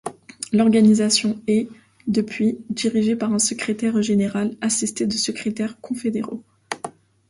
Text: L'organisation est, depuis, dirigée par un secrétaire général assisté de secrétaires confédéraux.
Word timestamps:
L'organisation 0.51 1.39
est, 1.45 1.67
depuis, 2.07 2.57
dirigée 2.71 3.15
par 3.15 3.31
un 3.33 3.37
secrétaire 3.37 4.01
général 4.01 4.57
assisté 4.59 5.05
de 5.05 5.13
secrétaires 5.13 5.79
confédéraux. 5.79 6.43